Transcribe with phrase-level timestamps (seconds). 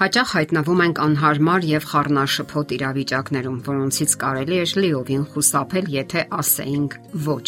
[0.00, 6.94] Հաճախ հայտնվում ենք անհարմար եւ խառնաշփոթ իրավիճակներում, որոնցից կարելի է լիովին խուսափել, եթե ասեինք
[7.26, 7.44] ոչ։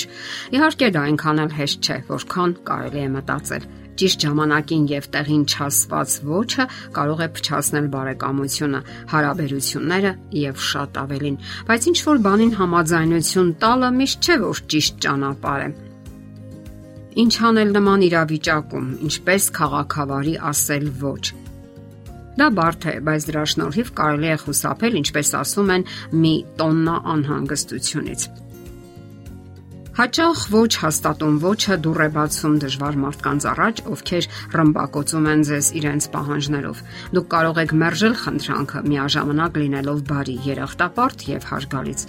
[0.59, 3.65] Իհարկե դա այնքան էլ հեշտ չէ, որքան կարելի է մտածել։
[4.03, 8.81] Ճիշտ ժամանակին եւ տեղին չասված ոչը կարող է փչացնել բարեկամությունը,
[9.17, 10.13] հարաբերությունները
[10.43, 11.39] եւ շատ ավելին։
[11.73, 15.71] Բայց ինչ որ բանին համաձայնություն տալը միշտ չէ որ ճիշտ ճանապարհ է։
[17.23, 21.25] Ինչ անել նման իրավիճակում, ինչպես քաղաքավարի ասել ոչ
[22.39, 25.91] Դա բարդ է, բայց դրա շնորհիվ կարելի է խուսափել, ինչպես ասում են,
[26.23, 28.31] մի տոննա անհանգստությունից։
[29.93, 36.07] Հաճախ ոչ հաստատուն ոչը դուր է բացում դժվար մարդկանց առաջ, ովքեր ռմբակոծում են ձեզ իրենց
[36.15, 36.81] պահանջներով։
[37.13, 42.07] Դուք կարող եք մերժել խնդրանքը, միաժամանակ լինելով բարի, երախտապարտ եւ հարգալից։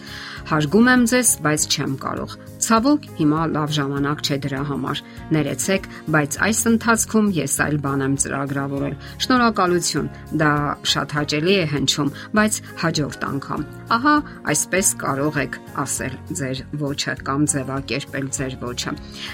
[0.54, 6.38] Հարգում եմ ձեզ, բայց չեմ կարող։ Ցավոք, հիմա լավ ժամանակ չէ դրա համար։ Ներեցեք, բայց
[6.48, 10.12] այս ընթացքում ես այլ բան եմ ծրագրավորել։ Շնորհակալություն։
[10.44, 10.54] Դա
[10.94, 14.16] շատ հաճելի է հնչում, բայց հաջորդ անգամ։ Ահա,
[14.54, 18.92] այսպես կարող եք ասել ձեր ոչը կամ ձև ձևակերպել ձեր ոչը։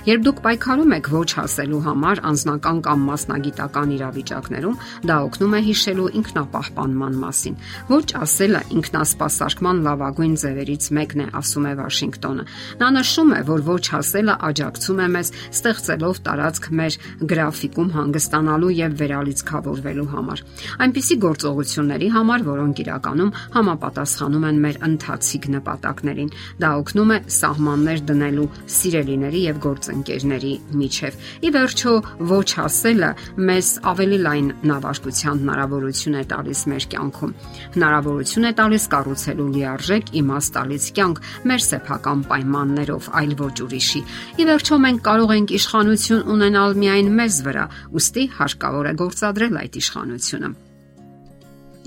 [0.08, 4.78] Երբ դուք պայքարում եք ոչ ասելու համար անznական կամ մասնագիտական իրավիճակներում,
[5.10, 7.56] դա օգնում է հիշելու ինքնապահպանման մասին։
[7.90, 12.44] Ոչ ասելը ինքնասպասարկման լավագույն ձևերից մեկն է, ասում է Վաշինգտոնը։
[12.80, 16.98] Նա նշում է, որ ոչ ասելը աջակցում է մեզ ստեղծելով տարածք մեր
[17.34, 20.44] գրաֆիկում հանգստանալու եւ վերալիցքավորվելու համար։
[20.88, 28.30] Այնպիսի գործողությունների համար, որոնք իրականում համապատասխանում են մեր ընթացիկ նպատակներին։ Դա օգնում է սահմաններ դնել
[28.30, 31.94] ունենալու սիրելիների եւ գործընկերների միջև։ Ի վերջո,
[32.30, 33.10] ոչ ասելը
[33.50, 37.34] մեզ ավելի լայն նավաշտության հնարավորություն է տալիս մեր կյանքում։
[37.76, 44.02] Հնարավորություն է տալիս կառուցելու լիարժեք իմաստալից կյանք մեր սեփական պայմաններով, այլ ոչ ուրիշի։
[44.40, 47.68] Ի վերջո, մենք կարող ենք իշխանություն ունենալ միայն մեզ վրա,
[48.00, 50.56] ուստի հարկավոր է գործադրել այդ իշխանությունը։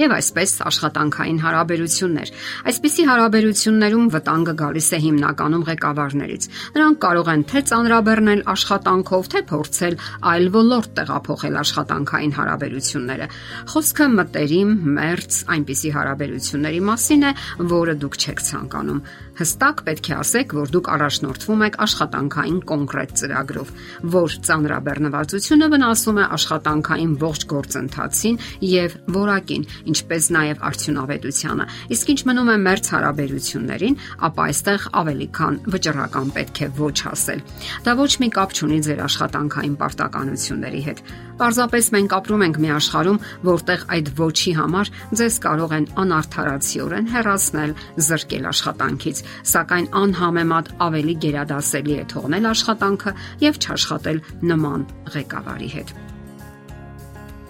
[0.00, 2.30] Եվ այսպես աշխատանքային հարաբերություններ։
[2.70, 6.46] Այսպիսի հարաբերություններում վտանգը գալիս է հիմնականում ղեկավարներից։
[6.76, 9.98] Նրանք կարող են թե ծանրաբեռնել աշխատանքով, թե փորձել
[10.32, 13.28] այլ ոլորտ տեղափոխել աշխատանքային հարաբերությունները։
[13.72, 17.34] Խոսքը մտերիմ, մերց այնպիսի հարաբերությունների մասին է,
[17.76, 19.04] որը դուք չեք ցանկանում։
[19.38, 23.70] Հստակ պետք է ասեք, որ դուք առաջնորդվում եք աշխատանքային կոնկրետ ծրագրով,
[24.12, 28.38] որ ծանրաբեռնվածությունը վնասում է աշխատանքային ողջ գործընթացին
[28.68, 31.66] եւ որակին ինչպես նաև արդյունավետությանը։
[31.96, 33.98] Իսկ ինչ մնում է մերց հարաբերություններին,
[34.28, 37.44] ապա այստեղ ավելի քան վճռական պետք է ոչ ասել։
[37.88, 41.04] Դա ոչ մի կապ չունի ձեր աշխատանքային պարտականությունների հետ։
[41.42, 43.16] Պարզապես մենք ապրում ենք մի աշխարհում,
[43.48, 47.74] որտեղ այդ ոչի համար ձեզ կարող են անարթարացիորեն հեռացնել,
[48.08, 49.24] զրկել աշխատանքից,
[49.56, 53.16] սակայն անհամեմատ ավելի գերադասելի է թողնել աշխատանքը
[53.48, 54.88] եւ չաշխատել նման
[55.18, 55.94] ղեկավարի հետ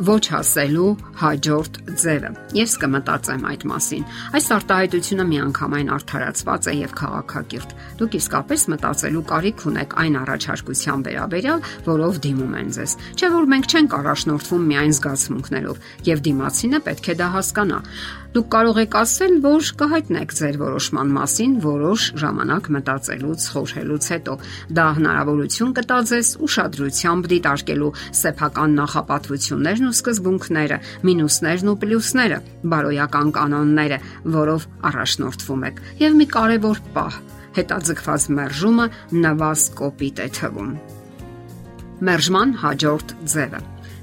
[0.02, 0.88] ոչ ասելու
[1.20, 4.06] հաջորդ ձևը։ Ես կմտածեմ այդ մասին։
[4.38, 11.62] Այս արտահայտությունը միանգամայն արդարացված է եւ քաղաքակիրթ։ Դուք իսկապես մտածելու կարիք ունեք այն առաջարկության վերաբերյալ,
[11.86, 17.16] որով դիմում են ձեզ։ Չէ՞ որ մենք չենք առաջնորդվում միայն զգացմունքներով եւ դիմացինը պետք է
[17.22, 17.80] դա հասկանա։
[18.32, 24.36] Դուք կարող եք ասել, որ կհայտնեք ձեր որոշման մասին որոշ ժամանակ մտածելուց, խորհելուց հետո։
[24.78, 27.90] Դա հնարավորություն կտա ձեզ ուշադրությամբ դիտարկելու
[28.22, 32.38] սեփական նախապատվություններն ու սկզբունքները, մինուսներն ու պլյուսները,
[32.72, 33.98] բարոյական կանոնները,
[34.38, 37.20] որով առաջնորդվում եք։ Եվ մի կարևոր պահ՝
[37.60, 38.86] հետաձգված մերժումը
[39.22, 40.72] նվազ կոպիտ է թվում։
[42.08, 43.60] Մերժման հաջորդ ձևը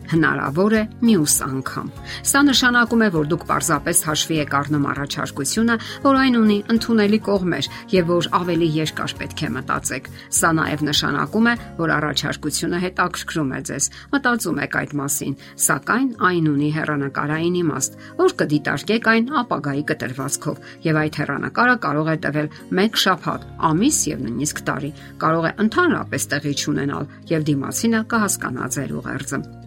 [0.10, 1.90] հնարավոր է մյուս անգամ։
[2.30, 5.76] Սա նշանակում է, որ դուք պարզապես հաշվի եք առնում առաջարկությունը,
[6.06, 10.10] որ այն ունի ընդունելի կողմեր եւ որ ավելի երկար պետք է մտածեք։
[10.40, 15.38] Սա նաեւ նշանակում է, որ առաջարկությունը հետաքրքրում է ձեզ։ Մտածում եք այդ մասին,
[15.70, 22.18] սակայն այն ունի հերանեկարային իմաստ, որ կդիտարկեք այն ապագայի կտրվածքով եւ այդ հերանեկարը կարող է
[22.26, 24.92] տևել 1 շաբաթ, ամիս եւ նույնիսկ տարի։
[25.24, 29.59] Կարող է ընդհանրապես տեղի չունենալ եւ դիմացինը կհասկանա ձեր ուղերձը։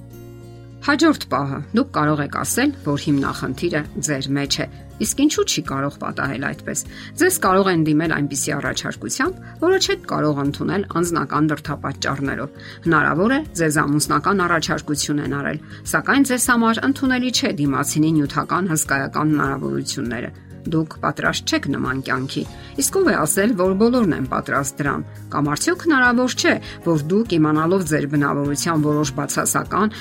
[0.82, 1.58] Հաջորդ պահը.
[1.78, 4.66] Դուք կարող եք ասել, որ հիմնախնդիրը ձեր մեջ է
[5.02, 6.82] Իսկ ինչու՞ չի կարող պատահել այդպես։
[7.18, 13.78] Ձեզ կարող են դիմել այնպիսի առաջարկությամբ, որը չեք կարող ընդունել անznական դրթապաճառներով։ Հնարավոր է ձեզ
[13.82, 15.60] ամուսնական առաջարկություն են արել,
[15.92, 20.32] սակայն ձեզ համար ընդունելի չէ դիմացինի նյութական հսկայական հնարավորությունները։
[20.62, 22.42] Դուք պատրաստ չեք նման կյանքի
[22.80, 25.02] Իսկ ով է ասել, որ բոլորն են պատրաստ դրան։
[25.32, 26.54] Կամ արդյոք հնարավոր չէ,
[26.86, 29.92] որ դուք իմանալով ձեր բնավորության որոշ բացասական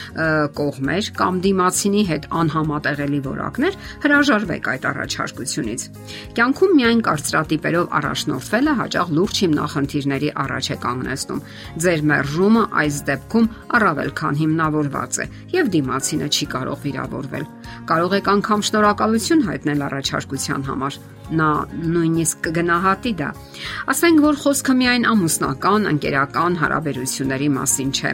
[0.62, 5.86] կողմեր կամ դիմացինի հետ անհամատեղելի որակներ, հրաժարվեք այդ առաջարկությունից։
[6.40, 11.44] Կյանքում միայն կարծրատիպերով առաջնորդվելը հաճախ լուրջ հիմնախնդիրների առաջ է կանգնեցնում։
[11.82, 13.50] Ձեր մերժումը այս դեպքում
[13.82, 15.26] առավել քան հիմնավորված է
[15.56, 17.46] եւ դիմացինը չի կարող վիրավորվել։
[17.92, 21.00] Կարող եք անգամ շնորհակալություն հայտնել առաջարկության համար
[21.32, 23.30] նա նույնիսկ կգնահատի դա։
[23.94, 28.14] Ասենք որ խոսքը միայն ամուսնական, ընկերական հարաբերությունների մասին չէ։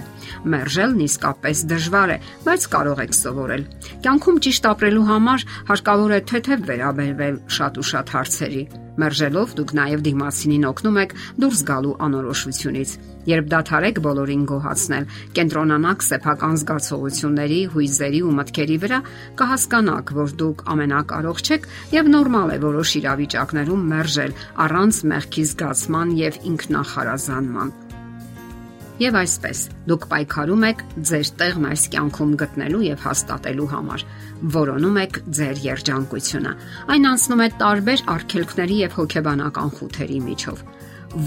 [0.54, 2.18] Մերժելն իսկապես դժվար է,
[2.48, 3.63] բայց կարող եք սովորել։
[4.07, 8.65] Կյանքում ճիշտ ապրելու համար հարկավոր է թեթև վերաբերվել շատ ու շատ հարցերի
[8.98, 12.94] Մերժելով դուք նաև դիմացինին օգնում եք դուրս գալու անորոշությունից։
[13.28, 15.08] Երբ դադարեք բոլորին գոհացնել,
[15.38, 19.00] կենտրոնանաք սեփական զգացողությունների, հույզերի ու մտքերի վրա,
[19.42, 21.68] կհասկանաք, որ դուք ամենակարող չեք
[21.98, 27.76] եւ նորմալ է որոշ իրավիճակներում մերժել առանց մեղքի զգացման եւ ինքնախարազանման։
[28.98, 34.06] Եվ այսպես, դուք պայքարում եք ձեր տեղն այս կյանքում գտնելու եւ հաստատելու համար։
[34.56, 36.54] Որոնում եք ձեր երջանկությունը։
[36.96, 40.66] Այն անցնում է տարբեր արգելքների եւ հոգեբանական խութերի միջով։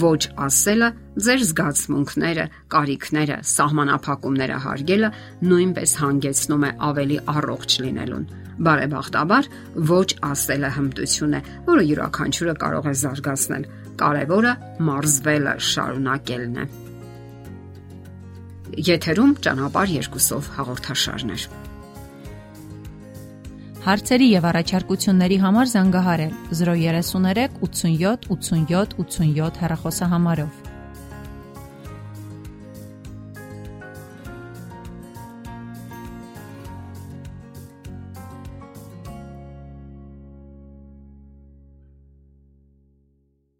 [0.00, 0.20] Ոչ
[0.50, 0.88] ասելը
[1.26, 5.12] ձեր զգացմունքները, կարիքները, սահմանափակումները հարգելը
[5.46, 8.28] նույնպես հանգեցնում է ավելի առողջ լինելուն։
[8.66, 9.50] Բարեբախտաբար
[9.94, 13.66] ոչ ասելը հմտություն է, որը յուրաքանչյուրը կարող է զարգացնել։
[14.04, 14.54] Կարևորը
[14.90, 16.89] մարզվելը շարունակելն է։
[18.78, 21.46] Եթերում ճանապար երկուսով հաղորդաշարներ։
[23.80, 30.59] Հարցերի եւ առաջարկությունների համար զանգահարել 033 87 87 87 հեռախոսահամարով։